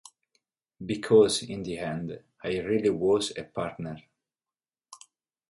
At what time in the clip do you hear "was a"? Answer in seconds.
2.89-3.43